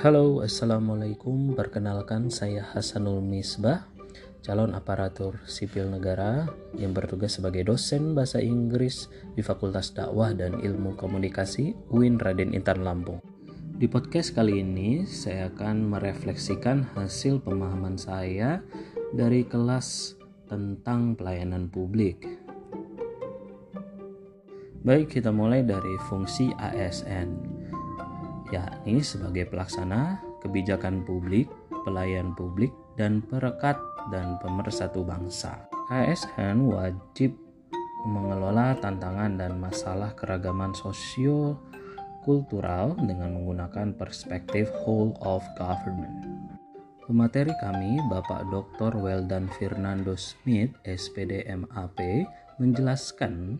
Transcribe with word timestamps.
Halo, 0.00 0.40
Assalamualaikum. 0.40 1.52
Perkenalkan 1.52 2.32
saya 2.32 2.64
Hasanul 2.72 3.20
Misbah, 3.20 3.84
calon 4.40 4.72
aparatur 4.72 5.36
sipil 5.44 5.92
negara 5.92 6.48
yang 6.72 6.96
bertugas 6.96 7.36
sebagai 7.36 7.68
dosen 7.68 8.16
bahasa 8.16 8.40
Inggris 8.40 9.12
di 9.36 9.44
Fakultas 9.44 9.92
Dakwah 9.92 10.32
dan 10.32 10.56
Ilmu 10.56 10.96
Komunikasi 10.96 11.76
UIN 11.92 12.16
Raden 12.16 12.56
Intan 12.56 12.80
Lampung. 12.80 13.20
Di 13.76 13.92
podcast 13.92 14.32
kali 14.32 14.64
ini, 14.64 15.04
saya 15.04 15.52
akan 15.52 15.92
merefleksikan 15.92 16.96
hasil 16.96 17.44
pemahaman 17.44 18.00
saya 18.00 18.64
dari 19.12 19.44
kelas 19.44 20.16
tentang 20.48 21.12
pelayanan 21.12 21.68
publik. 21.68 22.24
Baik, 24.80 25.20
kita 25.20 25.28
mulai 25.28 25.60
dari 25.60 25.92
fungsi 26.08 26.56
ASN 26.56 27.49
yakni 28.50 29.02
sebagai 29.02 29.48
pelaksana 29.50 30.20
kebijakan 30.42 31.06
publik, 31.06 31.46
pelayan 31.86 32.34
publik, 32.34 32.74
dan 32.98 33.22
perekat 33.24 33.78
dan 34.10 34.36
pemersatu 34.42 35.06
bangsa. 35.06 35.70
ASN 35.90 36.70
wajib 36.70 37.34
mengelola 38.06 38.78
tantangan 38.78 39.36
dan 39.36 39.58
masalah 39.60 40.14
keragaman 40.16 40.72
sosio 40.72 41.60
kultural 42.24 42.96
dengan 43.00 43.36
menggunakan 43.36 43.96
perspektif 43.96 44.68
whole 44.84 45.16
of 45.24 45.44
government. 45.56 46.28
Pemateri 47.10 47.50
kami, 47.58 47.98
Bapak 48.06 48.46
Dr. 48.54 48.94
Weldan 49.02 49.50
Fernando 49.58 50.14
Smith, 50.14 50.70
SPD 50.86 51.42
MAP, 51.50 51.98
menjelaskan 52.62 53.58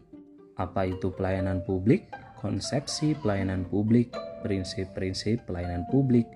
apa 0.61 0.85
itu 0.93 1.09
pelayanan 1.17 1.65
publik, 1.65 2.13
konsepsi 2.37 3.17
pelayanan 3.17 3.65
publik, 3.65 4.13
prinsip-prinsip 4.45 5.41
pelayanan 5.49 5.89
publik, 5.89 6.29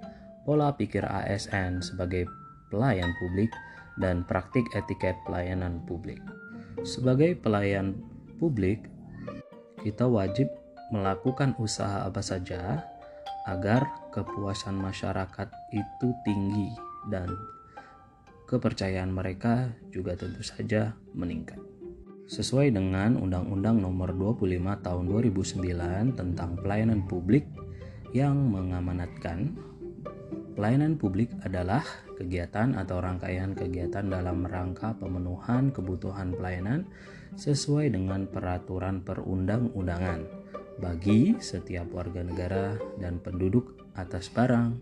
pola 0.48 0.72
pikir 0.72 1.04
ASN 1.04 1.84
sebagai 1.84 2.24
pelayan 2.72 3.12
publik, 3.20 3.52
dan 4.00 4.24
praktik 4.24 4.64
etiket 4.72 5.14
pelayanan 5.28 5.84
publik. 5.84 6.18
Sebagai 6.82 7.36
pelayan 7.38 7.94
publik, 8.40 8.88
kita 9.84 10.08
wajib 10.08 10.48
melakukan 10.90 11.52
usaha 11.60 12.08
apa 12.08 12.24
saja 12.24 12.82
agar 13.44 13.84
kepuasan 14.10 14.80
masyarakat 14.80 15.48
itu 15.76 16.08
tinggi 16.24 16.72
dan 17.12 17.28
kepercayaan 18.48 19.12
mereka 19.12 19.72
juga 19.92 20.16
tentu 20.16 20.40
saja 20.40 20.96
meningkat 21.12 21.73
sesuai 22.24 22.72
dengan 22.72 23.20
Undang-Undang 23.20 23.84
Nomor 23.84 24.16
25 24.16 24.84
Tahun 24.84 25.04
2009 25.04 26.16
tentang 26.16 26.50
Pelayanan 26.56 27.04
Publik 27.04 27.44
yang 28.14 28.38
mengamanatkan 28.48 29.58
pelayanan 30.54 30.94
publik 30.94 31.34
adalah 31.42 31.82
kegiatan 32.14 32.78
atau 32.78 33.02
rangkaian 33.02 33.58
kegiatan 33.58 34.06
dalam 34.06 34.46
rangka 34.46 34.94
pemenuhan 34.94 35.74
kebutuhan 35.74 36.30
pelayanan 36.30 36.86
sesuai 37.34 37.90
dengan 37.90 38.30
peraturan 38.30 39.02
perundang-undangan 39.02 40.22
bagi 40.78 41.34
setiap 41.42 41.90
warga 41.90 42.22
negara 42.22 42.78
dan 43.02 43.18
penduduk 43.18 43.82
atas 43.98 44.30
barang, 44.30 44.78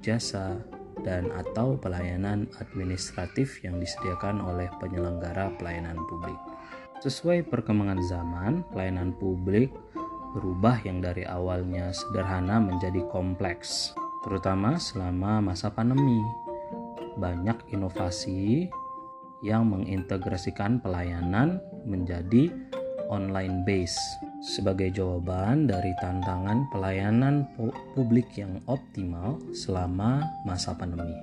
jasa, 0.00 0.60
dan 1.04 1.32
atau 1.32 1.80
pelayanan 1.80 2.48
administratif 2.60 3.60
yang 3.64 3.80
disediakan 3.80 4.40
oleh 4.40 4.68
penyelenggara 4.80 5.52
pelayanan 5.56 5.96
publik. 6.08 6.49
Sesuai 7.00 7.48
perkembangan 7.48 7.96
zaman, 8.04 8.52
pelayanan 8.68 9.16
publik 9.16 9.72
berubah 10.36 10.84
yang 10.84 11.00
dari 11.00 11.24
awalnya 11.24 11.96
sederhana 11.96 12.60
menjadi 12.60 13.00
kompleks, 13.08 13.96
terutama 14.20 14.76
selama 14.76 15.40
masa 15.40 15.72
pandemi. 15.72 16.20
Banyak 17.16 17.72
inovasi 17.72 18.68
yang 19.40 19.72
mengintegrasikan 19.72 20.76
pelayanan 20.84 21.64
menjadi 21.88 22.52
online 23.08 23.64
base 23.64 23.96
sebagai 24.44 24.92
jawaban 24.92 25.72
dari 25.72 25.96
tantangan 26.04 26.68
pelayanan 26.68 27.48
publik 27.96 28.28
yang 28.36 28.60
optimal 28.68 29.40
selama 29.56 30.20
masa 30.44 30.76
pandemi. 30.76 31.16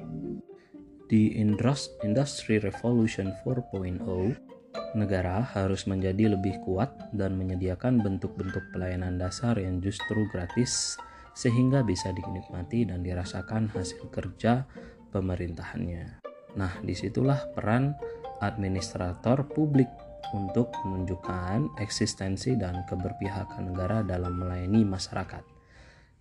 Di 1.06 1.38
Industry 1.38 2.66
Revolution 2.66 3.30
4.0, 3.46 4.57
negara 4.98 5.46
harus 5.54 5.86
menjadi 5.86 6.34
lebih 6.34 6.62
kuat 6.66 6.90
dan 7.14 7.38
menyediakan 7.38 8.02
bentuk-bentuk 8.02 8.74
pelayanan 8.74 9.20
dasar 9.22 9.58
yang 9.58 9.82
justru 9.84 10.26
gratis 10.30 10.98
sehingga 11.38 11.86
bisa 11.86 12.10
dinikmati 12.10 12.90
dan 12.90 13.06
dirasakan 13.06 13.70
hasil 13.70 14.10
kerja 14.10 14.66
pemerintahannya. 15.14 16.26
Nah, 16.58 16.74
di 16.82 16.98
situlah 16.98 17.54
peran 17.54 17.94
administrator 18.42 19.46
publik 19.46 19.90
untuk 20.34 20.74
menunjukkan 20.84 21.78
eksistensi 21.80 22.58
dan 22.58 22.84
keberpihakan 22.90 23.72
negara 23.72 24.02
dalam 24.04 24.36
melayani 24.42 24.84
masyarakat, 24.84 25.44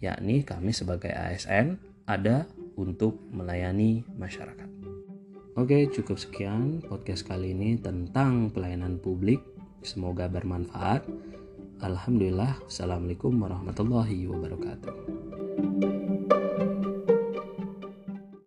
yakni 0.05 0.45
kami 0.45 0.71
sebagai 0.71 1.11
ASN 1.11 1.81
ada 2.07 2.47
untuk 2.79 3.19
melayani 3.33 4.05
masyarakat. 4.15 4.86
Oke, 5.57 5.89
cukup 5.89 6.21
sekian 6.21 6.85
podcast 6.85 7.25
kali 7.25 7.57
ini 7.57 7.81
tentang 7.81 8.53
pelayanan 8.53 9.01
publik. 9.01 9.41
Semoga 9.81 10.29
bermanfaat. 10.29 11.09
Alhamdulillah. 11.81 12.61
Assalamualaikum 12.69 13.33
warahmatullahi 13.41 14.29
wabarakatuh. 14.29 16.05